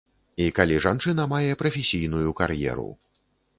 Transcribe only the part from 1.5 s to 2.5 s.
прафесійную